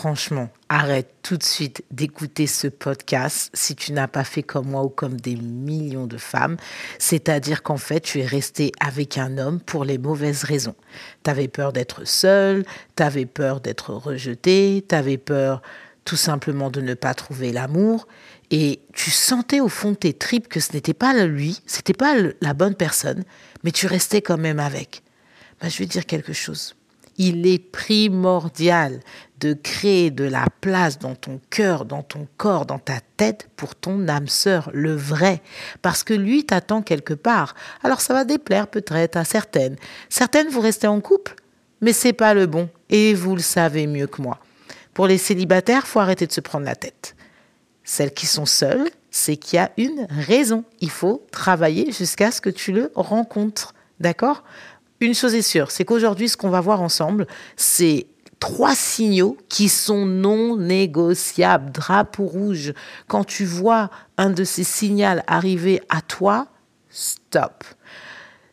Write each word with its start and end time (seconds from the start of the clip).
franchement, 0.00 0.48
arrête 0.70 1.12
tout 1.20 1.36
de 1.36 1.42
suite 1.42 1.84
d'écouter 1.90 2.46
ce 2.46 2.68
podcast 2.68 3.50
si 3.52 3.76
tu 3.76 3.92
n'as 3.92 4.08
pas 4.08 4.24
fait 4.24 4.42
comme 4.42 4.70
moi 4.70 4.82
ou 4.82 4.88
comme 4.88 5.20
des 5.20 5.36
millions 5.36 6.06
de 6.06 6.16
femmes. 6.16 6.56
C'est-à-dire 6.98 7.62
qu'en 7.62 7.76
fait, 7.76 8.00
tu 8.00 8.20
es 8.20 8.24
resté 8.24 8.72
avec 8.80 9.18
un 9.18 9.36
homme 9.36 9.60
pour 9.60 9.84
les 9.84 9.98
mauvaises 9.98 10.44
raisons. 10.44 10.74
Tu 11.22 11.30
avais 11.30 11.48
peur 11.48 11.74
d'être 11.74 12.06
seul, 12.06 12.64
tu 12.96 13.02
avais 13.02 13.26
peur 13.26 13.60
d'être 13.60 13.92
rejeté, 13.92 14.82
tu 14.88 14.94
avais 14.94 15.18
peur 15.18 15.60
tout 16.06 16.16
simplement 16.16 16.70
de 16.70 16.80
ne 16.80 16.94
pas 16.94 17.12
trouver 17.12 17.52
l'amour. 17.52 18.08
Et 18.50 18.80
tu 18.94 19.10
sentais 19.10 19.60
au 19.60 19.68
fond 19.68 19.90
de 19.90 19.96
tes 19.96 20.14
tripes 20.14 20.48
que 20.48 20.60
ce 20.60 20.72
n'était 20.72 20.94
pas 20.94 21.12
lui, 21.26 21.60
c'était 21.66 21.92
pas 21.92 22.14
la 22.40 22.54
bonne 22.54 22.74
personne, 22.74 23.22
mais 23.64 23.70
tu 23.70 23.86
restais 23.86 24.22
quand 24.22 24.38
même 24.38 24.60
avec. 24.60 25.02
Ben, 25.60 25.68
je 25.68 25.76
vais 25.76 25.86
dire 25.86 26.06
quelque 26.06 26.32
chose 26.32 26.74
il 27.18 27.46
est 27.46 27.58
primordial 27.58 29.00
de 29.40 29.54
créer 29.54 30.10
de 30.10 30.24
la 30.24 30.46
place 30.60 30.98
dans 30.98 31.14
ton 31.14 31.40
cœur, 31.50 31.84
dans 31.84 32.02
ton 32.02 32.28
corps, 32.36 32.66
dans 32.66 32.78
ta 32.78 33.00
tête 33.16 33.48
pour 33.56 33.74
ton 33.74 34.06
âme 34.08 34.28
sœur, 34.28 34.70
le 34.72 34.94
vrai. 34.94 35.40
Parce 35.82 36.04
que 36.04 36.12
lui 36.14 36.44
t'attend 36.44 36.82
quelque 36.82 37.14
part. 37.14 37.54
Alors 37.82 38.00
ça 38.00 38.12
va 38.12 38.24
déplaire 38.24 38.68
peut-être 38.68 39.16
à 39.16 39.24
certaines. 39.24 39.76
Certaines, 40.08 40.48
vous 40.48 40.60
restez 40.60 40.86
en 40.86 41.00
couple, 41.00 41.34
mais 41.80 41.92
c'est 41.92 42.12
pas 42.12 42.34
le 42.34 42.46
bon. 42.46 42.68
Et 42.90 43.14
vous 43.14 43.34
le 43.34 43.42
savez 43.42 43.86
mieux 43.86 44.06
que 44.06 44.20
moi. 44.20 44.38
Pour 44.92 45.06
les 45.06 45.18
célibataires, 45.18 45.86
faut 45.86 46.00
arrêter 46.00 46.26
de 46.26 46.32
se 46.32 46.40
prendre 46.40 46.66
la 46.66 46.74
tête. 46.74 47.16
Celles 47.84 48.12
qui 48.12 48.26
sont 48.26 48.46
seules, 48.46 48.90
c'est 49.10 49.36
qu'il 49.36 49.56
y 49.56 49.60
a 49.60 49.72
une 49.76 50.06
raison. 50.10 50.64
Il 50.80 50.90
faut 50.90 51.26
travailler 51.32 51.92
jusqu'à 51.92 52.30
ce 52.30 52.40
que 52.40 52.50
tu 52.50 52.72
le 52.72 52.92
rencontres. 52.94 53.74
D'accord? 53.98 54.44
Une 55.00 55.14
chose 55.14 55.34
est 55.34 55.42
sûre, 55.42 55.70
c'est 55.70 55.84
qu'aujourd'hui, 55.84 56.28
ce 56.28 56.36
qu'on 56.36 56.50
va 56.50 56.60
voir 56.60 56.82
ensemble, 56.82 57.26
c'est 57.56 58.06
trois 58.38 58.74
signaux 58.74 59.36
qui 59.48 59.68
sont 59.68 60.04
non 60.06 60.56
négociables. 60.56 61.70
Drapeau 61.72 62.24
rouge. 62.24 62.74
Quand 63.06 63.24
tu 63.24 63.44
vois 63.44 63.90
un 64.16 64.30
de 64.30 64.44
ces 64.44 64.64
signaux 64.64 65.20
arriver 65.26 65.80
à 65.88 66.00
toi, 66.00 66.48
stop. 66.90 67.64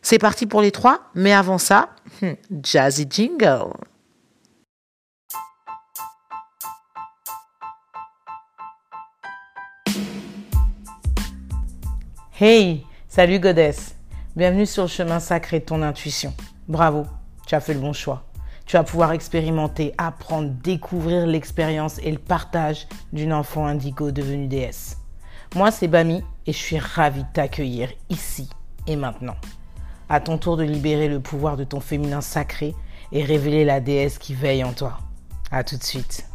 C'est 0.02 0.20
parti 0.20 0.46
pour 0.46 0.62
les 0.62 0.72
trois, 0.72 1.02
mais 1.16 1.34
avant 1.34 1.58
ça, 1.58 1.90
hmm, 2.22 2.34
jazzy 2.64 3.08
jingle. 3.10 3.74
Hey, 12.40 12.86
salut 13.10 13.40
Goddess. 13.40 13.97
Bienvenue 14.38 14.68
sur 14.68 14.84
le 14.84 14.88
chemin 14.88 15.20
sacré 15.20 15.62
de 15.62 15.66
ton 15.66 15.82
intuition. 15.82 16.32
Bravo, 16.68 17.08
tu 17.48 17.56
as 17.56 17.60
fait 17.60 17.74
le 17.74 17.80
bon 17.80 17.92
choix. 17.92 18.24
Tu 18.68 18.78
vas 18.78 18.84
pouvoir 18.84 19.12
expérimenter, 19.12 19.96
apprendre, 19.98 20.52
découvrir 20.62 21.26
l'expérience 21.26 21.98
et 22.04 22.12
le 22.12 22.20
partage 22.20 22.88
d'une 23.12 23.34
enfant 23.34 23.66
indigo 23.66 24.12
devenue 24.12 24.46
déesse. 24.46 25.00
Moi, 25.56 25.72
c'est 25.72 25.88
Bami 25.88 26.24
et 26.46 26.54
je 26.54 26.58
suis 26.58 26.78
ravie 26.78 27.24
de 27.24 27.30
t'accueillir 27.34 27.90
ici 28.12 28.48
et 28.86 28.96
maintenant. 28.96 29.38
À 30.08 30.20
ton 30.20 30.38
tour 30.38 30.56
de 30.56 30.64
libérer 30.64 31.08
le 31.08 31.20
pouvoir 31.20 31.58
de 31.58 31.64
ton 31.64 31.80
féminin 31.80 32.22
sacré 32.22 32.76
et 33.12 33.24
révéler 33.24 33.66
la 33.66 33.80
déesse 33.80 34.20
qui 34.20 34.36
veille 34.36 34.64
en 34.64 34.74
toi. 34.74 35.00
À 35.50 35.64
tout 35.64 35.78
de 35.78 35.84
suite. 35.84 36.28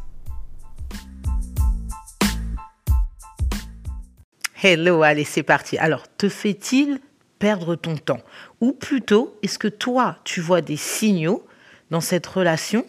Hello, 4.60 5.04
allez, 5.04 5.22
c'est 5.22 5.44
parti. 5.44 5.78
Alors, 5.78 6.02
te 6.16 6.28
fait-il 6.28 6.98
perdre 7.42 7.74
ton 7.74 7.96
temps 7.96 8.20
Ou 8.60 8.72
plutôt, 8.72 9.36
est-ce 9.42 9.58
que 9.58 9.66
toi, 9.66 10.16
tu 10.22 10.40
vois 10.40 10.60
des 10.60 10.76
signaux 10.76 11.44
dans 11.90 12.00
cette 12.00 12.24
relation 12.24 12.86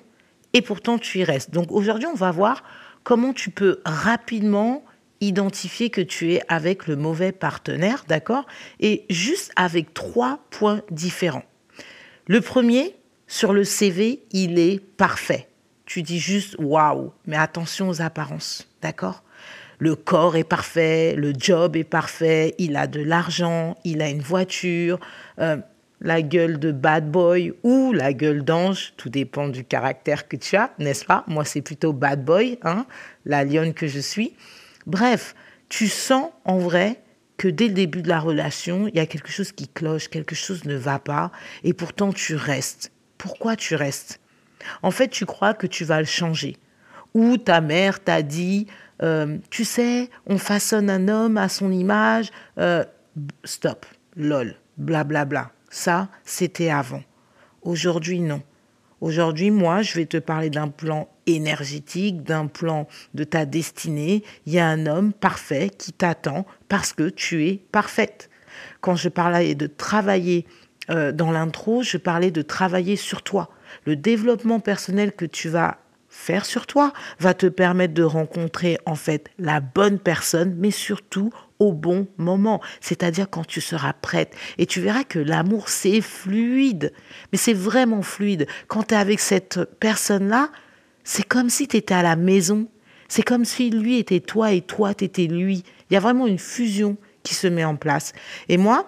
et 0.53 0.61
pourtant 0.61 0.99
tu 0.99 1.17
y 1.17 1.23
restes? 1.23 1.49
Donc 1.49 1.71
aujourd'hui, 1.71 2.05
on 2.05 2.13
va 2.13 2.29
voir 2.29 2.63
comment 3.01 3.33
tu 3.33 3.49
peux 3.49 3.81
rapidement 3.83 4.85
identifier 5.21 5.89
que 5.89 6.01
tu 6.01 6.33
es 6.33 6.43
avec 6.49 6.85
le 6.85 6.95
mauvais 6.95 7.31
partenaire, 7.31 8.05
d'accord? 8.07 8.45
Et 8.79 9.07
juste 9.09 9.51
avec 9.55 9.95
trois 9.95 10.37
points 10.51 10.83
différents. 10.91 11.45
Le 12.27 12.39
premier, 12.39 12.95
sur 13.25 13.53
le 13.53 13.63
CV, 13.63 14.21
il 14.33 14.59
est 14.59 14.79
parfait. 14.79 15.47
Tu 15.87 16.03
dis 16.03 16.19
juste 16.19 16.55
waouh, 16.59 17.11
mais 17.25 17.37
attention 17.37 17.89
aux 17.89 18.03
apparences, 18.03 18.67
d'accord? 18.83 19.23
Le 19.83 19.97
corps 19.97 20.37
est 20.37 20.45
parfait, 20.45 21.13
le 21.13 21.33
job 21.37 21.75
est 21.75 21.83
parfait, 21.83 22.55
il 22.57 22.77
a 22.77 22.87
de 22.87 23.01
l'argent, 23.01 23.75
il 23.83 24.01
a 24.01 24.07
une 24.07 24.21
voiture, 24.21 24.97
euh, 25.39 25.57
la 25.99 26.21
gueule 26.21 26.57
de 26.57 26.71
bad 26.71 27.11
boy 27.11 27.53
ou 27.63 27.91
la 27.91 28.13
gueule 28.13 28.45
d'ange, 28.45 28.93
tout 28.95 29.09
dépend 29.09 29.49
du 29.49 29.65
caractère 29.65 30.29
que 30.29 30.37
tu 30.37 30.55
as, 30.55 30.71
n'est-ce 30.79 31.03
pas? 31.03 31.25
Moi, 31.27 31.43
c'est 31.43 31.59
plutôt 31.59 31.91
bad 31.91 32.23
boy, 32.23 32.59
hein, 32.61 32.85
la 33.25 33.43
lionne 33.43 33.73
que 33.73 33.87
je 33.87 33.99
suis. 33.99 34.37
Bref, 34.85 35.35
tu 35.67 35.89
sens 35.89 36.29
en 36.45 36.59
vrai 36.59 37.01
que 37.35 37.49
dès 37.49 37.67
le 37.67 37.73
début 37.73 38.03
de 38.03 38.09
la 38.09 38.21
relation, 38.21 38.87
il 38.87 38.95
y 38.95 39.01
a 39.01 39.05
quelque 39.05 39.31
chose 39.31 39.51
qui 39.51 39.67
cloche, 39.67 40.07
quelque 40.07 40.33
chose 40.33 40.63
ne 40.63 40.75
va 40.75 40.97
pas, 40.97 41.29
et 41.65 41.73
pourtant 41.73 42.13
tu 42.13 42.35
restes. 42.35 42.93
Pourquoi 43.17 43.57
tu 43.57 43.75
restes? 43.75 44.21
En 44.81 44.91
fait, 44.91 45.09
tu 45.09 45.25
crois 45.25 45.53
que 45.53 45.67
tu 45.67 45.83
vas 45.83 45.99
le 45.99 46.05
changer. 46.05 46.55
Ou 47.13 47.35
ta 47.35 47.59
mère 47.59 48.01
t'a 48.01 48.21
dit, 48.21 48.67
euh, 49.01 49.37
tu 49.49 49.65
sais, 49.65 50.09
on 50.27 50.37
façonne 50.37 50.89
un 50.89 51.07
homme 51.07 51.37
à 51.37 51.49
son 51.49 51.71
image. 51.71 52.31
Euh, 52.57 52.83
stop, 53.43 53.85
lol, 54.15 54.55
blablabla. 54.77 55.25
Bla, 55.25 55.43
bla. 55.43 55.51
Ça, 55.69 56.09
c'était 56.23 56.69
avant. 56.69 57.01
Aujourd'hui, 57.63 58.19
non. 58.19 58.43
Aujourd'hui, 59.01 59.51
moi, 59.51 59.81
je 59.81 59.95
vais 59.95 60.05
te 60.05 60.17
parler 60.17 60.49
d'un 60.49 60.69
plan 60.69 61.09
énergétique, 61.25 62.23
d'un 62.23 62.47
plan 62.47 62.87
de 63.13 63.23
ta 63.23 63.45
destinée. 63.45 64.23
Il 64.45 64.53
y 64.53 64.59
a 64.59 64.67
un 64.67 64.85
homme 64.85 65.13
parfait 65.13 65.69
qui 65.69 65.91
t'attend 65.91 66.45
parce 66.69 66.93
que 66.93 67.09
tu 67.09 67.47
es 67.47 67.65
parfaite. 67.71 68.29
Quand 68.81 68.95
je 68.95 69.09
parlais 69.09 69.55
de 69.55 69.67
travailler 69.67 70.45
euh, 70.89 71.11
dans 71.11 71.31
l'intro, 71.31 71.81
je 71.81 71.97
parlais 71.97 72.31
de 72.31 72.41
travailler 72.41 72.95
sur 72.95 73.23
toi. 73.23 73.49
Le 73.85 73.95
développement 73.95 74.59
personnel 74.59 75.11
que 75.11 75.25
tu 75.25 75.49
vas 75.49 75.79
faire 76.13 76.45
sur 76.45 76.67
toi 76.67 76.93
va 77.19 77.33
te 77.33 77.47
permettre 77.47 77.95
de 77.95 78.03
rencontrer 78.03 78.77
en 78.85 78.95
fait 78.95 79.29
la 79.39 79.59
bonne 79.59 79.97
personne, 79.97 80.55
mais 80.57 80.69
surtout 80.69 81.31
au 81.57 81.73
bon 81.73 82.07
moment, 82.17 82.61
c'est-à-dire 82.81 83.29
quand 83.29 83.45
tu 83.45 83.61
seras 83.61 83.93
prête. 83.93 84.33
Et 84.59 84.67
tu 84.67 84.79
verras 84.79 85.03
que 85.03 85.17
l'amour, 85.17 85.69
c'est 85.69 86.01
fluide, 86.01 86.93
mais 87.31 87.37
c'est 87.37 87.53
vraiment 87.53 88.03
fluide. 88.03 88.47
Quand 88.67 88.83
tu 88.83 88.93
es 88.93 88.97
avec 88.97 89.19
cette 89.19 89.59
personne-là, 89.79 90.49
c'est 91.03 91.27
comme 91.27 91.49
si 91.49 91.67
tu 91.67 91.77
étais 91.77 91.95
à 91.95 92.03
la 92.03 92.15
maison, 92.15 92.67
c'est 93.07 93.23
comme 93.23 93.43
si 93.43 93.71
lui 93.71 93.97
était 93.97 94.19
toi 94.19 94.51
et 94.51 94.61
toi, 94.61 94.93
tu 94.93 95.05
étais 95.05 95.25
lui. 95.25 95.63
Il 95.89 95.93
y 95.93 95.97
a 95.97 95.99
vraiment 95.99 96.27
une 96.27 96.39
fusion 96.39 96.95
qui 97.23 97.33
se 97.33 97.47
met 97.47 97.65
en 97.65 97.75
place. 97.75 98.13
Et 98.49 98.57
moi, 98.57 98.87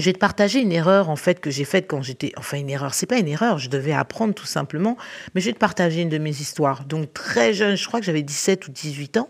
je 0.00 0.06
vais 0.06 0.12
te 0.12 0.18
partager 0.18 0.60
une 0.60 0.72
erreur 0.72 1.08
en 1.10 1.16
fait 1.16 1.40
que 1.40 1.50
j'ai 1.50 1.64
faite 1.64 1.86
quand 1.88 2.02
j'étais 2.02 2.32
enfin 2.36 2.56
une 2.56 2.70
erreur 2.70 2.94
c'est 2.94 3.06
pas 3.06 3.18
une 3.18 3.28
erreur 3.28 3.58
je 3.58 3.68
devais 3.68 3.92
apprendre 3.92 4.34
tout 4.34 4.46
simplement 4.46 4.96
mais 5.34 5.40
je 5.40 5.46
vais 5.46 5.52
te 5.52 5.58
partager 5.58 6.02
une 6.02 6.08
de 6.08 6.18
mes 6.18 6.30
histoires. 6.30 6.84
Donc 6.84 7.12
très 7.12 7.52
jeune 7.52 7.76
je 7.76 7.86
crois 7.86 8.00
que 8.00 8.06
j'avais 8.06 8.22
17 8.22 8.68
ou 8.68 8.70
18 8.70 9.16
ans 9.18 9.28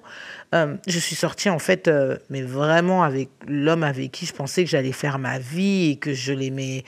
euh, 0.55 0.77
je 0.87 0.99
suis 0.99 1.17
sortie 1.17 1.51
en 1.51 1.59
fait 1.59 1.89
euh, 1.89 2.17
mais 2.29 2.43
vraiment 2.43 3.03
avec 3.03 3.31
l'homme 3.47 3.83
avec 3.83 4.13
qui 4.13 4.27
je 4.27 4.33
pensais 4.33 4.65
que 4.65 4.71
j'allais 4.71 4.93
faire 4.93 5.19
ma 5.19 5.39
vie 5.39 5.91
et 5.91 5.97
que 5.97 6.13
je 6.13 6.33
l'aimais 6.33 6.85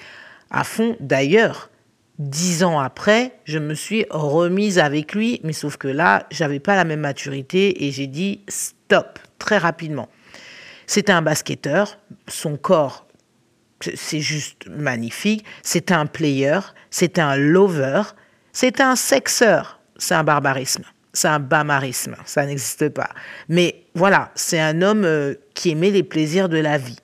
à 0.51 0.65
fond. 0.65 0.97
D'ailleurs 1.01 1.71
dix 2.19 2.63
ans 2.63 2.79
après 2.79 3.33
je 3.45 3.59
me 3.59 3.75
suis 3.75 4.07
remise 4.11 4.79
avec 4.79 5.15
lui 5.15 5.41
mais 5.45 5.53
sauf 5.53 5.77
que 5.77 5.89
là 5.89 6.27
j'avais 6.31 6.61
pas 6.61 6.77
la 6.77 6.85
même 6.85 7.01
maturité 7.01 7.85
et 7.87 7.91
j'ai 7.91 8.07
dit 8.07 8.41
stop 8.49 9.19
très 9.39 9.59
rapidement. 9.59 10.09
C'était 10.87 11.13
un 11.13 11.23
basketteur 11.23 11.99
son 12.29 12.57
corps 12.57 13.07
c'est 13.95 14.21
juste 14.21 14.69
magnifique. 14.69 15.45
C'est 15.63 15.93
un 15.93 16.07
player, 16.07 16.61
c'est 16.91 17.19
un 17.19 17.37
lover, 17.37 18.03
c'est 18.53 18.81
un 18.81 18.97
sexeur. 18.97 19.79
C'est 20.03 20.15
un 20.15 20.25
barbarisme, 20.25 20.83
c'est 21.13 21.29
un 21.29 21.39
bamarisme, 21.39 22.17
ça 22.25 22.45
n'existe 22.45 22.89
pas. 22.89 23.11
Mais 23.49 23.85
voilà, 23.95 24.33
c'est 24.35 24.59
un 24.59 24.83
homme 24.83 25.05
euh, 25.05 25.35
qui 25.55 25.71
aimait 25.71 25.91
les 25.93 26.03
plaisirs 26.03 26.49
de 26.49 26.59
la 26.59 26.77
vie. 26.77 26.99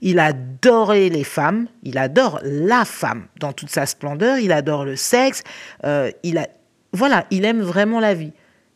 Il 0.00 0.20
adorait 0.20 1.08
les 1.08 1.24
femmes, 1.24 1.66
il 1.82 1.98
adore 1.98 2.38
la 2.44 2.84
femme 2.84 3.26
dans 3.40 3.52
toute 3.52 3.70
sa 3.70 3.84
splendeur, 3.84 4.38
il 4.38 4.52
adore 4.52 4.84
le 4.84 4.94
sexe, 4.94 5.42
euh, 5.84 6.12
il 6.22 6.38
a, 6.38 6.46
voilà, 6.92 7.26
il 7.32 7.44
aime 7.44 7.62
vraiment 7.62 7.98
la 7.98 8.14
vie. 8.14 8.32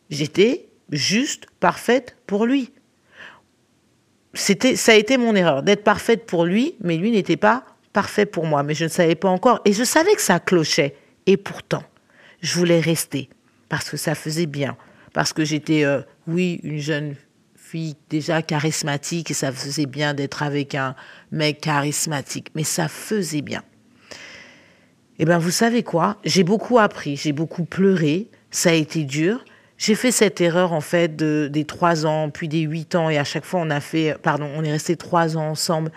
J'étais 0.09 0.67
juste 0.91 1.45
parfaite 1.61 2.17
pour 2.27 2.45
lui 2.45 2.73
c'était, 4.33 4.75
ça 4.75 4.93
a 4.93 4.95
été 4.95 5.17
mon 5.17 5.35
erreur 5.35 5.63
d'être 5.63 5.83
parfaite 5.83 6.25
pour 6.25 6.45
lui, 6.45 6.75
mais 6.81 6.97
lui 6.97 7.11
n'était 7.11 7.37
pas 7.37 7.65
parfait 7.93 8.25
pour 8.25 8.45
moi. 8.45 8.63
Mais 8.63 8.73
je 8.73 8.85
ne 8.85 8.89
savais 8.89 9.15
pas 9.15 9.29
encore. 9.29 9.61
Et 9.65 9.73
je 9.73 9.83
savais 9.83 10.13
que 10.13 10.21
ça 10.21 10.39
clochait. 10.39 10.95
Et 11.25 11.37
pourtant, 11.37 11.83
je 12.41 12.57
voulais 12.57 12.79
rester 12.79 13.29
parce 13.69 13.89
que 13.89 13.97
ça 13.97 14.15
faisait 14.15 14.45
bien. 14.45 14.77
Parce 15.13 15.33
que 15.33 15.43
j'étais, 15.43 15.83
euh, 15.83 16.01
oui, 16.27 16.59
une 16.63 16.79
jeune 16.79 17.15
fille 17.55 17.95
déjà 18.09 18.41
charismatique 18.41 19.31
et 19.31 19.33
ça 19.33 19.51
faisait 19.51 19.85
bien 19.85 20.13
d'être 20.13 20.43
avec 20.43 20.75
un 20.75 20.95
mec 21.31 21.61
charismatique. 21.61 22.47
Mais 22.55 22.63
ça 22.63 22.87
faisait 22.87 23.41
bien. 23.41 23.63
Eh 25.19 25.25
bien, 25.25 25.37
vous 25.37 25.51
savez 25.51 25.83
quoi? 25.83 26.17
J'ai 26.23 26.43
beaucoup 26.43 26.79
appris, 26.79 27.15
j'ai 27.15 27.33
beaucoup 27.33 27.65
pleuré. 27.65 28.29
Ça 28.49 28.71
a 28.71 28.73
été 28.73 29.03
dur. 29.03 29.43
J'ai 29.81 29.95
fait 29.95 30.11
cette 30.11 30.39
erreur 30.41 30.73
en 30.73 30.79
fait 30.79 31.15
de, 31.15 31.49
des 31.51 31.65
trois 31.65 32.05
ans, 32.05 32.29
puis 32.29 32.47
des 32.47 32.59
huit 32.59 32.93
ans, 32.93 33.09
et 33.09 33.17
à 33.17 33.23
chaque 33.23 33.45
fois 33.45 33.61
on 33.61 33.71
a 33.71 33.79
fait, 33.79 34.15
pardon, 34.21 34.47
on 34.55 34.63
est 34.63 34.71
resté 34.71 34.95
trois 34.95 35.37
ans 35.37 35.49
ensemble. 35.49 35.91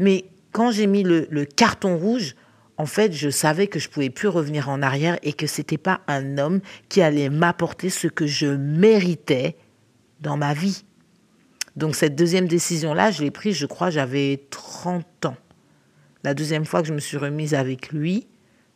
Mais 0.00 0.24
quand 0.50 0.72
j'ai 0.72 0.88
mis 0.88 1.04
le, 1.04 1.28
le, 1.30 1.44
carton 1.44 1.96
rouge, 1.96 2.34
en 2.78 2.86
fait, 2.86 3.12
je 3.12 3.30
savais 3.30 3.68
que 3.68 3.78
je 3.78 3.88
pouvais 3.88 4.10
plus 4.10 4.26
revenir 4.26 4.68
en 4.68 4.82
arrière 4.82 5.18
et 5.22 5.32
que 5.32 5.46
c'était 5.46 5.78
pas 5.78 6.00
un 6.08 6.36
homme 6.36 6.60
qui 6.88 7.00
allait 7.00 7.28
m'apporter 7.28 7.90
ce 7.90 8.08
que 8.08 8.26
je 8.26 8.46
méritais 8.46 9.56
dans 10.20 10.36
ma 10.36 10.52
vie. 10.52 10.84
Donc 11.76 11.94
cette 11.94 12.16
deuxième 12.16 12.48
décision-là, 12.48 13.12
je 13.12 13.22
l'ai 13.22 13.30
prise, 13.30 13.54
je 13.54 13.66
crois, 13.66 13.90
j'avais 13.90 14.40
30 14.50 15.26
ans. 15.26 15.36
La 16.24 16.34
deuxième 16.34 16.64
fois 16.64 16.82
que 16.82 16.88
je 16.88 16.92
me 16.92 16.98
suis 16.98 17.16
remise 17.16 17.54
avec 17.54 17.92
lui, 17.92 18.26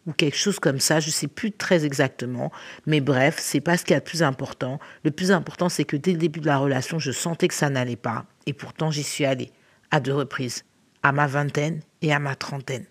ou 0.06 0.12
quelque 0.12 0.36
chose 0.36 0.58
comme 0.58 0.80
ça, 0.80 1.00
je 1.00 1.08
ne 1.08 1.12
sais 1.12 1.28
plus 1.28 1.52
très 1.52 1.84
exactement, 1.84 2.50
mais 2.86 3.00
bref, 3.00 3.36
c'est 3.38 3.60
pas 3.60 3.76
ce 3.76 3.84
qui 3.84 3.92
est 3.92 3.96
le 3.96 4.02
plus 4.02 4.22
important. 4.22 4.80
Le 5.04 5.10
plus 5.10 5.30
important, 5.30 5.68
c'est 5.68 5.84
que 5.84 5.96
dès 5.96 6.12
le 6.12 6.18
début 6.18 6.40
de 6.40 6.46
la 6.46 6.58
relation, 6.58 6.98
je 6.98 7.12
sentais 7.12 7.48
que 7.48 7.54
ça 7.54 7.70
n'allait 7.70 7.96
pas, 7.96 8.26
et 8.46 8.52
pourtant 8.52 8.90
j'y 8.90 9.04
suis 9.04 9.24
allée 9.24 9.52
à 9.90 10.00
deux 10.00 10.14
reprises, 10.14 10.64
à 11.02 11.12
ma 11.12 11.26
vingtaine 11.26 11.80
et 12.00 12.12
à 12.12 12.18
ma 12.18 12.34
trentaine. 12.34 12.86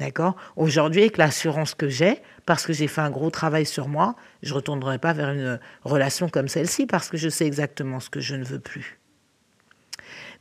D'accord? 0.00 0.34
Aujourd'hui, 0.56 1.02
avec 1.02 1.18
l'assurance 1.18 1.74
que 1.74 1.88
j'ai, 1.88 2.20
parce 2.46 2.66
que 2.66 2.72
j'ai 2.72 2.88
fait 2.88 3.00
un 3.00 3.10
gros 3.10 3.30
travail 3.30 3.64
sur 3.64 3.88
moi, 3.88 4.16
je 4.42 4.50
ne 4.50 4.56
retournerai 4.56 4.98
pas 4.98 5.12
vers 5.12 5.30
une 5.30 5.60
relation 5.84 6.28
comme 6.28 6.48
celle-ci 6.48 6.86
parce 6.86 7.08
que 7.08 7.16
je 7.16 7.28
sais 7.28 7.46
exactement 7.46 8.00
ce 8.00 8.10
que 8.10 8.20
je 8.20 8.34
ne 8.34 8.44
veux 8.44 8.58
plus. 8.58 8.98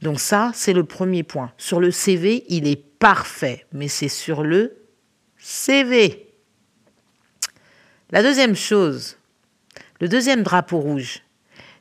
Donc 0.02 0.20
ça, 0.20 0.52
c'est 0.56 0.74
le 0.74 0.84
premier 0.84 1.24
point. 1.24 1.52
Sur 1.58 1.80
le 1.80 1.92
CV, 1.92 2.46
il 2.50 2.68
est 2.68 2.84
parfait, 3.00 3.66
mais 3.72 3.88
c'est 3.88 4.10
sur 4.10 4.44
le 4.44 4.82
CV. 5.45 6.25
La 8.12 8.24
deuxième 8.24 8.56
chose, 8.56 9.18
le 10.00 10.07
deuxième 10.07 10.42
drapeau 10.42 10.80
rouge, 10.80 11.22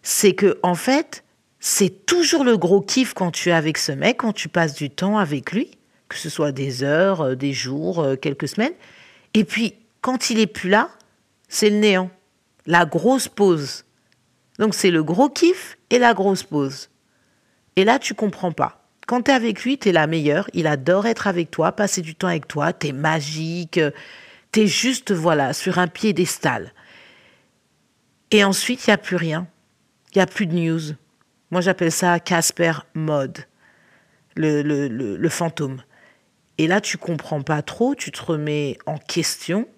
c'est 0.02 0.34
que 0.34 0.58
en 0.64 0.74
fait, 0.74 1.22
c'est 1.60 2.04
toujours 2.04 2.42
le 2.42 2.58
gros 2.58 2.80
kiff 2.80 3.14
quand 3.14 3.30
tu 3.30 3.50
es 3.50 3.52
avec 3.52 3.78
ce 3.78 3.92
mec, 3.92 4.16
quand 4.16 4.32
tu 4.32 4.48
passes 4.48 4.74
du 4.74 4.90
temps 4.90 5.16
avec 5.16 5.52
lui, 5.52 5.70
que 6.08 6.16
ce 6.16 6.28
soit 6.28 6.50
des 6.50 6.82
heures, 6.82 7.20
euh, 7.20 7.34
des 7.36 7.52
jours, 7.52 8.00
euh, 8.00 8.16
quelques 8.16 8.48
semaines. 8.48 8.74
Et 9.32 9.44
puis, 9.44 9.76
quand 10.00 10.30
il 10.30 10.40
est 10.40 10.48
plus 10.48 10.68
là, 10.68 10.90
c'est 11.48 11.70
le 11.70 11.76
néant, 11.76 12.10
la 12.66 12.84
grosse 12.84 13.28
pause. 13.28 13.84
Donc, 14.58 14.74
c'est 14.74 14.90
le 14.90 15.04
gros 15.04 15.28
kiff 15.28 15.78
et 15.90 16.00
la 16.00 16.14
grosse 16.14 16.42
pause. 16.42 16.90
Et 17.76 17.84
là, 17.84 18.00
tu 18.00 18.14
comprends 18.14 18.50
pas. 18.50 18.81
Quand 19.06 19.22
tu 19.22 19.30
es 19.30 19.34
avec 19.34 19.64
lui, 19.64 19.78
tu 19.78 19.88
es 19.88 19.92
la 19.92 20.06
meilleure. 20.06 20.48
Il 20.52 20.66
adore 20.66 21.06
être 21.06 21.26
avec 21.26 21.50
toi, 21.50 21.72
passer 21.72 22.02
du 22.02 22.14
temps 22.14 22.28
avec 22.28 22.48
toi. 22.48 22.72
Tu 22.72 22.88
es 22.88 22.92
magique. 22.92 23.80
Tu 24.52 24.60
es 24.60 24.66
juste, 24.66 25.12
voilà, 25.12 25.52
sur 25.52 25.78
un 25.78 25.88
piédestal. 25.88 26.72
Et 28.30 28.44
ensuite, 28.44 28.86
il 28.86 28.90
n'y 28.90 28.94
a 28.94 28.98
plus 28.98 29.16
rien. 29.16 29.46
Il 30.12 30.18
n'y 30.18 30.22
a 30.22 30.26
plus 30.26 30.46
de 30.46 30.54
news. 30.54 30.80
Moi, 31.50 31.60
j'appelle 31.60 31.92
ça 31.92 32.18
Casper 32.18 32.72
Mode, 32.94 33.44
le, 34.36 34.62
le, 34.62 34.88
le, 34.88 35.28
fantôme. 35.28 35.82
Et 36.56 36.66
là, 36.66 36.80
tu 36.80 36.96
comprends 36.96 37.42
pas 37.42 37.60
trop, 37.60 37.94
tu 37.94 38.10
te 38.10 38.22
remets 38.22 38.78
en 38.86 38.96
question, 38.96 39.68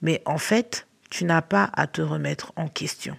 mais 0.00 0.22
en 0.24 0.38
fait, 0.38 0.86
tu 1.10 1.26
n'as 1.26 1.42
pas 1.42 1.70
à 1.74 1.86
te 1.86 2.00
remettre 2.00 2.52
en 2.56 2.68
question. 2.68 3.18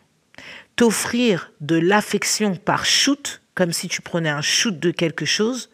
T'offrir 0.75 1.51
de 1.61 1.75
l'affection 1.75 2.55
par 2.55 2.85
shoot, 2.85 3.41
comme 3.55 3.71
si 3.71 3.87
tu 3.87 4.01
prenais 4.01 4.29
un 4.29 4.41
shoot 4.41 4.77
de 4.77 4.91
quelque 4.91 5.25
chose, 5.25 5.69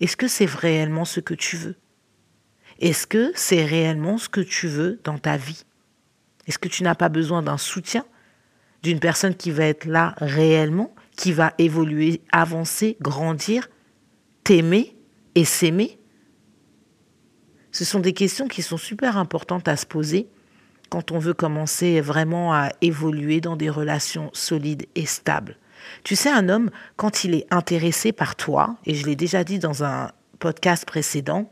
est-ce 0.00 0.16
que 0.16 0.28
c'est 0.28 0.44
réellement 0.44 1.06
ce 1.06 1.20
que 1.20 1.34
tu 1.34 1.56
veux? 1.56 1.76
Est-ce 2.78 3.06
que 3.06 3.32
c'est 3.34 3.64
réellement 3.64 4.18
ce 4.18 4.28
que 4.28 4.42
tu 4.42 4.68
veux 4.68 5.00
dans 5.02 5.18
ta 5.18 5.38
vie? 5.38 5.64
Est-ce 6.46 6.58
que 6.58 6.68
tu 6.68 6.82
n'as 6.82 6.94
pas 6.94 7.08
besoin 7.08 7.42
d'un 7.42 7.58
soutien 7.58 8.04
d'une 8.82 9.00
personne 9.00 9.34
qui 9.34 9.50
va 9.50 9.64
être 9.64 9.86
là 9.86 10.14
réellement, 10.18 10.94
qui 11.16 11.32
va 11.32 11.54
évoluer, 11.58 12.20
avancer, 12.30 12.96
grandir, 13.00 13.68
t'aimer 14.44 14.94
et 15.34 15.44
s'aimer? 15.44 15.98
Ce 17.72 17.84
sont 17.84 18.00
des 18.00 18.12
questions 18.12 18.46
qui 18.46 18.62
sont 18.62 18.76
super 18.76 19.16
importantes 19.16 19.66
à 19.66 19.76
se 19.76 19.86
poser 19.86 20.28
quand 20.88 21.10
on 21.10 21.18
veut 21.18 21.34
commencer 21.34 22.00
vraiment 22.00 22.54
à 22.54 22.70
évoluer 22.80 23.40
dans 23.40 23.56
des 23.56 23.70
relations 23.70 24.30
solides 24.34 24.86
et 24.94 25.06
stables. 25.06 25.58
Tu 26.04 26.16
sais, 26.16 26.30
un 26.30 26.48
homme, 26.48 26.70
quand 26.96 27.24
il 27.24 27.34
est 27.34 27.46
intéressé 27.50 28.12
par 28.12 28.36
toi, 28.36 28.76
et 28.86 28.94
je 28.94 29.06
l'ai 29.06 29.16
déjà 29.16 29.44
dit 29.44 29.58
dans 29.58 29.84
un 29.84 30.10
podcast 30.38 30.84
précédent, 30.84 31.50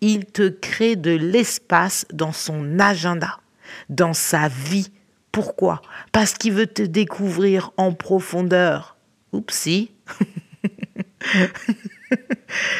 il 0.00 0.24
te 0.26 0.48
crée 0.48 0.96
de 0.96 1.10
l'espace 1.10 2.06
dans 2.12 2.32
son 2.32 2.78
agenda, 2.78 3.40
dans 3.88 4.14
sa 4.14 4.48
vie. 4.48 4.90
Pourquoi? 5.32 5.82
Parce 6.12 6.34
qu'il 6.34 6.52
veut 6.52 6.66
te 6.66 6.82
découvrir 6.82 7.72
en 7.76 7.92
profondeur. 7.92 8.96
Oupsie. 9.32 9.90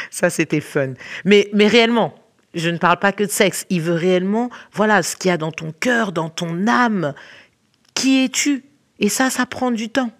Ça, 0.09 0.29
c'était 0.29 0.61
fun. 0.61 0.93
Mais, 1.25 1.49
mais 1.53 1.67
réellement, 1.67 2.15
je 2.53 2.69
ne 2.69 2.77
parle 2.77 2.99
pas 2.99 3.11
que 3.11 3.23
de 3.23 3.29
sexe. 3.29 3.65
Il 3.69 3.81
veut 3.81 3.93
réellement, 3.93 4.49
voilà, 4.73 5.03
ce 5.03 5.15
qu'il 5.15 5.29
y 5.29 5.31
a 5.31 5.37
dans 5.37 5.51
ton 5.51 5.71
cœur, 5.71 6.11
dans 6.11 6.29
ton 6.29 6.67
âme. 6.67 7.13
Qui 7.93 8.23
es-tu? 8.23 8.63
Et 8.99 9.09
ça, 9.09 9.29
ça 9.29 9.45
prend 9.45 9.71
du 9.71 9.89
temps. 9.89 10.11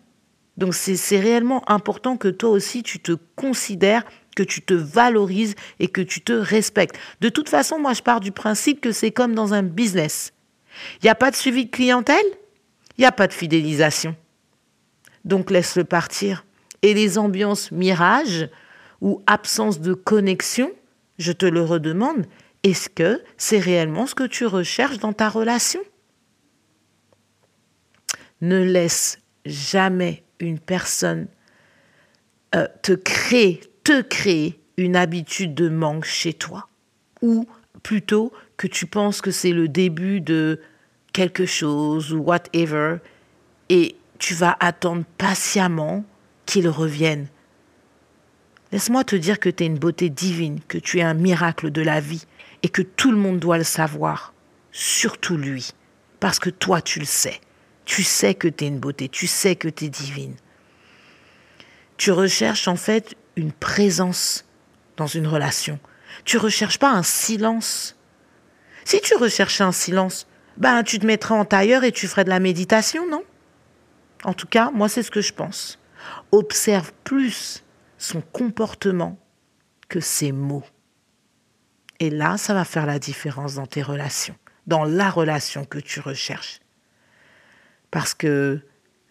Donc 0.59 0.75
c'est 0.75 1.19
réellement 1.19 1.63
important 1.71 2.17
que 2.17 2.27
toi 2.27 2.49
aussi 2.49 2.83
tu 2.83 2.99
te 2.99 3.13
considères, 3.37 4.03
que 4.35 4.43
tu 4.43 4.61
te 4.61 4.73
valorises 4.73 5.55
et 5.79 5.87
que 5.87 6.01
tu 6.01 6.19
te 6.19 6.33
respectes. 6.33 6.99
De 7.21 7.29
toute 7.29 7.47
façon, 7.47 7.79
moi 7.79 7.93
je 7.93 8.01
pars 8.01 8.19
du 8.19 8.33
principe 8.33 8.81
que 8.81 8.91
c'est 8.91 9.11
comme 9.11 9.33
dans 9.33 9.53
un 9.53 9.63
business. 9.63 10.33
Il 10.95 11.05
n'y 11.05 11.09
a 11.09 11.15
pas 11.15 11.31
de 11.31 11.37
suivi 11.37 11.65
de 11.65 11.71
clientèle, 11.71 12.25
il 12.97 13.01
n'y 13.01 13.05
a 13.05 13.13
pas 13.13 13.27
de 13.27 13.33
fidélisation. 13.33 14.17
Donc 15.23 15.49
laisse-le 15.49 15.85
partir. 15.85 16.45
Et 16.81 16.93
les 16.93 17.17
ambiances 17.17 17.71
mirage 17.71 18.49
ou 18.99 19.23
absence 19.27 19.79
de 19.79 19.93
connexion, 19.93 20.71
je 21.17 21.31
te 21.31 21.45
le 21.45 21.61
redemande, 21.61 22.25
est-ce 22.63 22.89
que 22.89 23.23
c'est 23.37 23.59
réellement 23.59 24.07
ce 24.07 24.15
que 24.15 24.27
tu 24.27 24.45
recherches 24.45 24.99
dans 24.99 25.13
ta 25.13 25.29
relation? 25.29 25.79
Ne 28.41 28.61
laisse 28.61 29.19
jamais 29.45 30.23
une 30.39 30.59
personne 30.59 31.27
euh, 32.55 32.67
te 32.81 32.93
crée, 32.93 33.61
te 33.83 34.01
crée 34.01 34.59
une 34.77 34.95
habitude 34.95 35.53
de 35.53 35.69
manque 35.69 36.05
chez 36.05 36.33
toi. 36.33 36.67
Ou 37.21 37.47
plutôt 37.83 38.31
que 38.57 38.67
tu 38.67 38.85
penses 38.85 39.21
que 39.21 39.31
c'est 39.31 39.51
le 39.51 39.67
début 39.67 40.21
de 40.21 40.59
quelque 41.13 41.45
chose 41.45 42.13
ou 42.13 42.19
whatever, 42.19 42.97
et 43.69 43.95
tu 44.17 44.33
vas 44.33 44.55
attendre 44.59 45.03
patiemment 45.17 46.03
qu'il 46.45 46.67
revienne. 46.67 47.27
Laisse-moi 48.71 49.03
te 49.03 49.15
dire 49.15 49.39
que 49.39 49.49
tu 49.49 49.63
es 49.63 49.67
une 49.67 49.79
beauté 49.79 50.09
divine, 50.09 50.59
que 50.67 50.77
tu 50.77 50.99
es 50.99 51.03
un 51.03 51.13
miracle 51.13 51.71
de 51.71 51.81
la 51.81 51.99
vie, 51.99 52.25
et 52.63 52.69
que 52.69 52.81
tout 52.81 53.11
le 53.11 53.17
monde 53.17 53.39
doit 53.39 53.57
le 53.57 53.63
savoir, 53.63 54.33
surtout 54.71 55.37
lui, 55.37 55.71
parce 56.19 56.39
que 56.39 56.49
toi 56.49 56.81
tu 56.81 56.99
le 56.99 57.05
sais. 57.05 57.39
Tu 57.89 58.03
sais 58.03 58.35
que 58.35 58.47
tu 58.47 58.65
es 58.65 58.67
une 58.67 58.77
beauté, 58.77 59.09
tu 59.09 59.25
sais 59.25 59.55
que 59.55 59.67
tu 59.67 59.85
es 59.85 59.89
divine. 59.89 60.35
Tu 61.97 62.11
recherches 62.11 62.67
en 62.67 62.75
fait 62.75 63.15
une 63.35 63.51
présence 63.51 64.45
dans 64.95 65.07
une 65.07 65.25
relation. 65.25 65.79
Tu 66.23 66.37
recherches 66.37 66.77
pas 66.77 66.91
un 66.91 67.01
silence. 67.01 67.97
Si 68.85 69.01
tu 69.01 69.15
recherchais 69.15 69.63
un 69.63 69.71
silence, 69.71 70.27
ben 70.55 70.83
tu 70.83 70.99
te 70.99 71.05
mettrais 71.07 71.33
en 71.33 71.45
tailleur 71.45 71.83
et 71.83 71.91
tu 71.91 72.07
ferais 72.07 72.23
de 72.23 72.29
la 72.29 72.39
méditation, 72.39 73.09
non? 73.09 73.23
En 74.23 74.33
tout 74.33 74.47
cas, 74.47 74.69
moi 74.69 74.87
c'est 74.87 75.01
ce 75.01 75.09
que 75.09 75.21
je 75.21 75.33
pense. 75.33 75.79
Observe 76.31 76.93
plus 77.03 77.63
son 77.97 78.21
comportement 78.21 79.17
que 79.87 79.99
ses 79.99 80.31
mots. 80.31 80.63
Et 81.99 82.11
là, 82.11 82.37
ça 82.37 82.53
va 82.53 82.65
faire 82.65 82.85
la 82.85 82.99
différence 82.99 83.55
dans 83.55 83.65
tes 83.65 83.81
relations, 83.81 84.35
dans 84.67 84.83
la 84.83 85.09
relation 85.09 85.65
que 85.65 85.79
tu 85.79 86.01
recherches. 86.01 86.59
Parce 87.91 88.13
que 88.13 88.59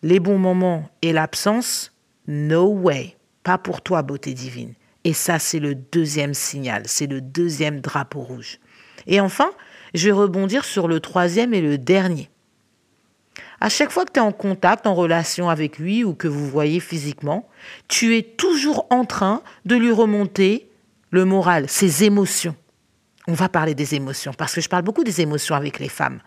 les 0.02 0.20
bons 0.20 0.38
moments 0.38 0.88
et 1.02 1.12
l'absence, 1.12 1.92
no 2.26 2.66
way. 2.66 3.16
Pas 3.42 3.58
pour 3.58 3.82
toi, 3.82 4.02
beauté 4.02 4.34
divine. 4.34 4.74
Et 5.04 5.12
ça, 5.12 5.38
c'est 5.38 5.60
le 5.60 5.74
deuxième 5.74 6.34
signal, 6.34 6.82
c'est 6.86 7.06
le 7.06 7.20
deuxième 7.20 7.80
drapeau 7.80 8.20
rouge. 8.20 8.58
Et 9.06 9.20
enfin, 9.20 9.50
je 9.94 10.06
vais 10.06 10.12
rebondir 10.12 10.64
sur 10.64 10.88
le 10.88 11.00
troisième 11.00 11.54
et 11.54 11.60
le 11.60 11.78
dernier. 11.78 12.28
À 13.60 13.68
chaque 13.68 13.90
fois 13.90 14.04
que 14.04 14.12
tu 14.12 14.20
es 14.20 14.22
en 14.22 14.32
contact, 14.32 14.86
en 14.86 14.94
relation 14.94 15.48
avec 15.48 15.78
lui 15.78 16.04
ou 16.04 16.14
que 16.14 16.28
vous 16.28 16.46
voyez 16.46 16.78
physiquement, 16.78 17.48
tu 17.88 18.16
es 18.16 18.22
toujours 18.22 18.86
en 18.90 19.04
train 19.04 19.42
de 19.64 19.76
lui 19.76 19.90
remonter 19.90 20.70
le 21.10 21.24
moral, 21.24 21.68
ses 21.68 22.04
émotions. 22.04 22.54
On 23.26 23.32
va 23.32 23.48
parler 23.48 23.74
des 23.74 23.94
émotions 23.94 24.32
parce 24.32 24.54
que 24.54 24.60
je 24.60 24.68
parle 24.68 24.84
beaucoup 24.84 25.04
des 25.04 25.20
émotions 25.20 25.54
avec 25.54 25.78
les 25.78 25.88
femmes 25.88 26.20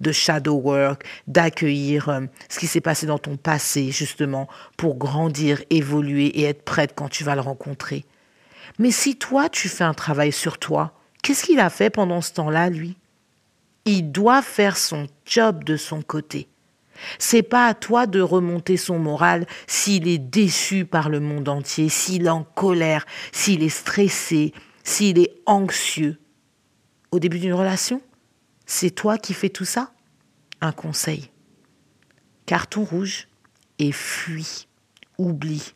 de 0.00 0.12
shadow 0.12 0.54
work, 0.54 1.04
d'accueillir 1.26 2.08
euh, 2.08 2.20
ce 2.48 2.58
qui 2.58 2.66
s'est 2.66 2.80
passé 2.80 3.06
dans 3.06 3.18
ton 3.18 3.36
passé, 3.36 3.90
justement, 3.90 4.48
pour 4.76 4.96
grandir, 4.96 5.62
évoluer 5.70 6.26
et 6.26 6.44
être 6.44 6.62
prête 6.64 6.92
quand 6.94 7.08
tu 7.08 7.24
vas 7.24 7.34
le 7.34 7.40
rencontrer. 7.40 8.04
Mais 8.78 8.90
si 8.90 9.16
toi, 9.16 9.48
tu 9.48 9.68
fais 9.68 9.84
un 9.84 9.94
travail 9.94 10.32
sur 10.32 10.58
toi, 10.58 10.92
qu'est-ce 11.22 11.44
qu'il 11.44 11.60
a 11.60 11.70
fait 11.70 11.90
pendant 11.90 12.20
ce 12.20 12.32
temps-là, 12.32 12.70
lui? 12.70 12.96
Il 13.84 14.10
doit 14.12 14.42
faire 14.42 14.76
son 14.76 15.06
job 15.24 15.64
de 15.64 15.76
son 15.76 16.02
côté. 16.02 16.48
C'est 17.18 17.42
pas 17.42 17.66
à 17.66 17.74
toi 17.74 18.06
de 18.06 18.20
remonter 18.20 18.76
son 18.76 18.98
moral 18.98 19.46
s'il 19.66 20.06
est 20.08 20.18
déçu 20.18 20.84
par 20.84 21.08
le 21.08 21.20
monde 21.20 21.48
entier, 21.48 21.88
s'il 21.88 22.26
est 22.26 22.30
en 22.30 22.44
colère, 22.44 23.06
s'il 23.32 23.62
est 23.62 23.68
stressé, 23.68 24.52
s'il 24.84 25.18
est 25.18 25.34
anxieux. 25.46 26.18
Au 27.10 27.18
début 27.18 27.38
d'une 27.38 27.54
relation, 27.54 28.02
c'est 28.70 28.92
toi 28.92 29.18
qui 29.18 29.34
fais 29.34 29.48
tout 29.48 29.64
ça? 29.64 29.92
Un 30.60 30.70
conseil. 30.70 31.28
Carton 32.46 32.84
rouge 32.84 33.26
et 33.80 33.90
fuis. 33.90 34.68
Oublie. 35.18 35.74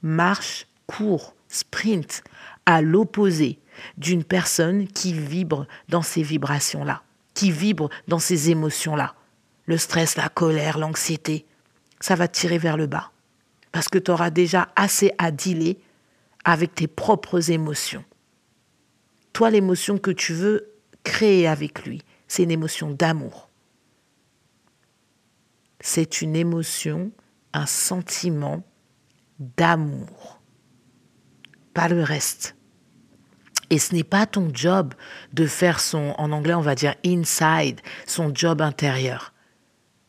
Marche, 0.00 0.66
cours, 0.86 1.34
sprint 1.48 2.24
à 2.64 2.80
l'opposé 2.80 3.58
d'une 3.98 4.24
personne 4.24 4.88
qui 4.88 5.12
vibre 5.12 5.66
dans 5.90 6.00
ces 6.00 6.22
vibrations-là, 6.22 7.02
qui 7.34 7.52
vibre 7.52 7.90
dans 8.08 8.18
ces 8.18 8.48
émotions-là. 8.48 9.14
Le 9.66 9.76
stress, 9.76 10.16
la 10.16 10.30
colère, 10.30 10.78
l'anxiété, 10.78 11.44
ça 12.00 12.14
va 12.14 12.26
te 12.26 12.38
tirer 12.38 12.56
vers 12.56 12.78
le 12.78 12.86
bas. 12.86 13.12
Parce 13.70 13.88
que 13.88 13.98
tu 13.98 14.10
auras 14.10 14.30
déjà 14.30 14.68
assez 14.76 15.12
à 15.18 15.30
dealer 15.30 15.76
avec 16.44 16.74
tes 16.74 16.88
propres 16.88 17.50
émotions. 17.50 18.04
Toi, 19.34 19.50
l'émotion 19.50 19.98
que 19.98 20.10
tu 20.10 20.32
veux 20.32 20.71
créer 21.04 21.46
avec 21.46 21.84
lui, 21.84 22.02
c'est 22.28 22.42
une 22.42 22.50
émotion 22.50 22.90
d'amour. 22.90 23.50
C'est 25.80 26.22
une 26.22 26.36
émotion, 26.36 27.10
un 27.52 27.66
sentiment 27.66 28.62
d'amour. 29.38 30.40
Pas 31.74 31.88
le 31.88 32.02
reste. 32.02 32.54
Et 33.70 33.78
ce 33.78 33.94
n'est 33.94 34.04
pas 34.04 34.26
ton 34.26 34.50
job 34.52 34.94
de 35.32 35.46
faire 35.46 35.80
son, 35.80 36.14
en 36.18 36.30
anglais 36.32 36.54
on 36.54 36.60
va 36.60 36.74
dire 36.74 36.94
inside, 37.04 37.80
son 38.06 38.34
job 38.34 38.60
intérieur. 38.60 39.32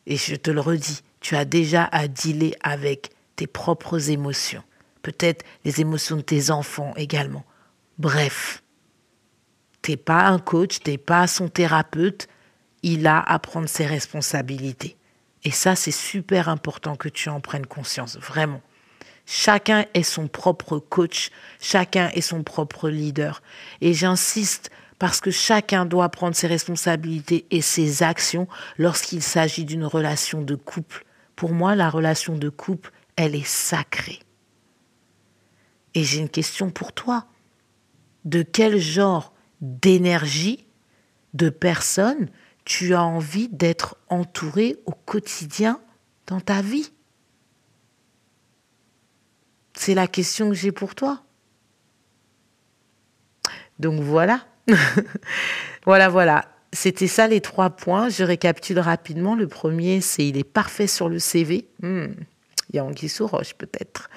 Et 0.06 0.18
je 0.18 0.36
te 0.36 0.52
le 0.52 0.60
redis, 0.60 1.02
tu 1.22 1.36
as 1.36 1.46
déjà 1.46 1.86
à 1.86 2.08
dealer 2.08 2.56
avec 2.62 3.12
tes 3.36 3.48
propres 3.48 4.10
émotions. 4.10 4.64
Peut-être 5.02 5.46
les 5.66 5.82
émotions 5.82 6.18
de 6.18 6.22
tes 6.22 6.52
enfants 6.52 6.94
également. 6.98 7.46
Bref, 7.98 8.63
t'es 9.84 9.98
pas 9.98 10.26
un 10.26 10.40
coach, 10.40 10.80
t'es 10.80 10.98
pas 10.98 11.28
son 11.28 11.50
thérapeute. 11.50 12.28
Il 12.82 13.06
a 13.06 13.20
à 13.20 13.38
prendre 13.38 13.70
ses 13.70 13.86
responsabilités. 13.86 14.98
Et 15.44 15.52
ça, 15.52 15.76
c'est 15.76 15.92
super 15.92 16.50
important 16.50 16.96
que 16.96 17.10
tu 17.10 17.30
en 17.30 17.40
prennes 17.40 17.68
conscience, 17.68 18.18
vraiment. 18.18 18.62
Chacun 19.26 19.86
est 19.94 20.04
son 20.04 20.28
propre 20.28 20.80
coach, 20.80 21.30
chacun 21.62 22.10
est 22.10 22.22
son 22.22 22.44
propre 22.44 22.90
leader. 22.90 23.42
Et 23.82 23.94
j'insiste 23.94 24.72
parce 25.00 25.22
que 25.22 25.32
chacun 25.32 25.86
doit 25.86 26.10
prendre 26.10 26.36
ses 26.36 26.48
responsabilités 26.48 27.46
et 27.52 27.62
ses 27.62 28.04
actions 28.04 28.48
lorsqu'il 28.78 29.22
s'agit 29.22 29.66
d'une 29.66 29.86
relation 29.86 30.42
de 30.42 30.56
couple. 30.56 31.06
Pour 31.36 31.52
moi, 31.52 31.76
la 31.76 31.90
relation 31.90 32.38
de 32.38 32.50
couple, 32.50 32.92
elle 33.16 33.36
est 33.36 33.48
sacrée. 33.48 34.20
Et 35.94 36.04
j'ai 36.04 36.20
une 36.20 36.30
question 36.30 36.70
pour 36.70 36.94
toi. 36.94 37.26
De 38.26 38.44
quel 38.44 38.78
genre 38.80 39.33
d'énergie, 39.64 40.68
de 41.34 41.50
personnes 41.50 42.30
tu 42.66 42.94
as 42.94 43.04
envie 43.04 43.50
d'être 43.50 43.98
entouré 44.10 44.78
au 44.86 44.92
quotidien 44.92 45.82
dans 46.28 46.40
ta 46.40 46.62
vie 46.62 46.92
C'est 49.76 49.96
la 49.96 50.08
question 50.08 50.50
que 50.50 50.56
j'ai 50.56 50.72
pour 50.72 50.96
toi. 50.96 51.24
Donc 53.80 54.00
voilà. 54.02 54.46
voilà, 55.86 56.10
voilà. 56.10 56.46
C'était 56.72 57.08
ça 57.08 57.28
les 57.28 57.42
trois 57.42 57.72
points. 57.72 58.10
Je 58.10 58.24
récapitule 58.24 58.80
rapidement. 58.80 59.36
Le 59.36 59.48
premier, 59.48 60.00
c'est 60.00 60.28
il 60.28 60.38
est 60.38 60.44
parfait 60.44 60.88
sur 60.88 61.10
le 61.10 61.20
CV. 61.20 61.68
Hmm. 61.82 62.14
Il 62.70 62.78
y 62.78 62.80
a 62.80 62.86
Anguille 62.86 63.10
sous 63.10 63.28
roche 63.28 63.56
peut-être. 63.56 64.10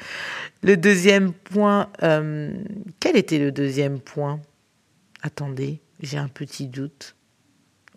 Le 0.63 0.77
deuxième 0.77 1.33
point, 1.33 1.91
euh, 2.03 2.53
quel 3.01 3.17
était 3.17 3.39
le 3.39 3.51
deuxième 3.51 3.99
point? 3.99 4.41
Attendez, 5.27 5.81
j'ai 5.99 6.19
un 6.19 6.29
petit 6.29 6.69
doute. 6.69 7.17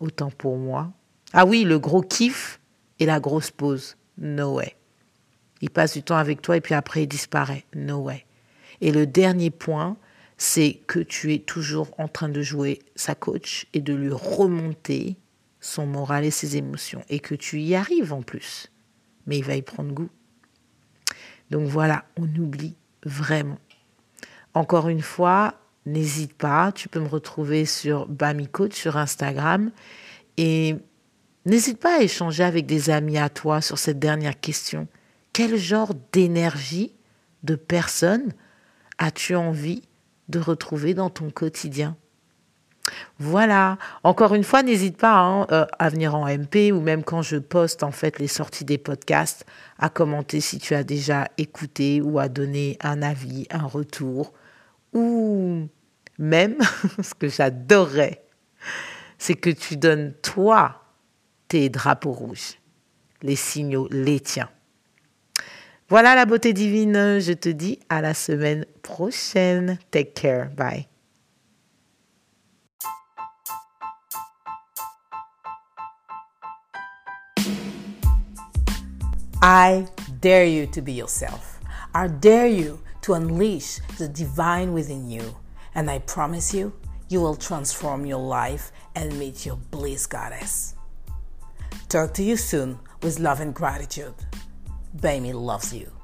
Autant 0.00 0.32
pour 0.32 0.58
moi. 0.58 0.92
Ah 1.32 1.46
oui, 1.46 1.62
le 1.62 1.78
gros 1.78 2.02
kiff 2.02 2.58
et 2.98 3.06
la 3.06 3.20
grosse 3.20 3.52
pause. 3.52 3.96
No 4.18 4.56
way. 4.56 4.74
Il 5.60 5.70
passe 5.70 5.92
du 5.92 6.02
temps 6.02 6.16
avec 6.16 6.42
toi 6.42 6.56
et 6.56 6.60
puis 6.60 6.74
après 6.74 7.04
il 7.04 7.06
disparaît. 7.06 7.64
No 7.76 7.98
way. 7.98 8.26
Et 8.80 8.90
le 8.90 9.06
dernier 9.06 9.50
point, 9.50 9.96
c'est 10.38 10.80
que 10.88 10.98
tu 10.98 11.32
es 11.32 11.38
toujours 11.38 11.94
en 11.98 12.08
train 12.08 12.28
de 12.28 12.42
jouer 12.42 12.80
sa 12.96 13.14
coach 13.14 13.68
et 13.74 13.80
de 13.80 13.94
lui 13.94 14.10
remonter 14.10 15.16
son 15.60 15.86
moral 15.86 16.24
et 16.24 16.32
ses 16.32 16.56
émotions 16.56 17.04
et 17.08 17.20
que 17.20 17.36
tu 17.36 17.60
y 17.60 17.76
arrives 17.76 18.12
en 18.12 18.22
plus. 18.22 18.72
Mais 19.26 19.38
il 19.38 19.44
va 19.44 19.54
y 19.54 19.62
prendre 19.62 19.92
goût. 19.92 20.10
Donc 21.50 21.68
voilà, 21.68 22.06
on 22.16 22.24
oublie 22.24 22.74
vraiment. 23.04 23.58
Encore 24.52 24.88
une 24.88 25.02
fois, 25.02 25.59
n'hésite 25.86 26.34
pas, 26.34 26.72
tu 26.72 26.88
peux 26.88 27.00
me 27.00 27.08
retrouver 27.08 27.64
sur 27.64 28.06
Bami 28.06 28.46
Coach 28.48 28.74
sur 28.74 28.96
Instagram 28.96 29.70
et 30.36 30.76
n'hésite 31.46 31.78
pas 31.78 31.98
à 31.98 32.02
échanger 32.02 32.44
avec 32.44 32.66
des 32.66 32.90
amis 32.90 33.18
à 33.18 33.28
toi 33.28 33.60
sur 33.60 33.78
cette 33.78 33.98
dernière 33.98 34.38
question. 34.38 34.88
Quel 35.32 35.56
genre 35.56 35.92
d'énergie, 36.12 36.92
de 37.42 37.54
personne 37.54 38.32
as-tu 38.98 39.34
envie 39.34 39.82
de 40.28 40.38
retrouver 40.38 40.94
dans 40.94 41.10
ton 41.10 41.30
quotidien? 41.30 41.96
Voilà. 43.18 43.78
Encore 44.02 44.34
une 44.34 44.44
fois, 44.44 44.62
n'hésite 44.62 44.96
pas 44.96 45.18
hein, 45.18 45.46
euh, 45.52 45.66
à 45.78 45.88
venir 45.88 46.14
en 46.14 46.26
MP 46.26 46.72
ou 46.72 46.80
même 46.80 47.04
quand 47.04 47.22
je 47.22 47.36
poste 47.36 47.82
en 47.82 47.92
fait 47.92 48.18
les 48.18 48.26
sorties 48.26 48.64
des 48.64 48.78
podcasts, 48.78 49.46
à 49.78 49.88
commenter 49.88 50.40
si 50.40 50.58
tu 50.58 50.74
as 50.74 50.82
déjà 50.82 51.28
écouté 51.38 52.00
ou 52.00 52.18
à 52.18 52.28
donner 52.28 52.78
un 52.80 53.02
avis, 53.02 53.46
un 53.50 53.64
retour 53.64 54.32
ou 54.92 55.68
même 56.18 56.58
ce 57.02 57.14
que 57.14 57.28
j'adorerais, 57.28 58.24
c'est 59.18 59.34
que 59.34 59.50
tu 59.50 59.76
donnes 59.76 60.14
toi 60.22 60.82
tes 61.48 61.68
drapeaux 61.68 62.12
rouges, 62.12 62.58
les 63.22 63.36
signaux, 63.36 63.88
les 63.90 64.20
tiens. 64.20 64.50
Voilà 65.88 66.14
la 66.14 66.24
beauté 66.24 66.52
divine. 66.52 67.18
Je 67.18 67.32
te 67.32 67.48
dis 67.48 67.80
à 67.88 68.00
la 68.00 68.14
semaine 68.14 68.64
prochaine. 68.82 69.76
Take 69.90 70.12
care. 70.12 70.50
Bye. 70.50 70.86
I 79.42 79.86
dare 80.20 80.46
you 80.46 80.66
to 80.66 80.80
be 80.80 80.92
yourself. 80.92 81.60
I 81.92 82.06
dare 82.06 82.46
you 82.46 82.78
unleash 83.14 83.78
the 83.98 84.08
divine 84.08 84.72
within 84.72 85.08
you. 85.10 85.36
And 85.74 85.90
I 85.90 86.00
promise 86.00 86.52
you, 86.54 86.72
you 87.08 87.20
will 87.20 87.36
transform 87.36 88.06
your 88.06 88.20
life 88.20 88.72
and 88.94 89.18
meet 89.18 89.44
your 89.46 89.56
bliss 89.56 90.06
goddess. 90.06 90.74
Talk 91.88 92.14
to 92.14 92.22
you 92.22 92.36
soon 92.36 92.78
with 93.02 93.18
love 93.18 93.40
and 93.40 93.54
gratitude. 93.54 94.14
Baby 95.00 95.32
loves 95.32 95.72
you. 95.72 95.99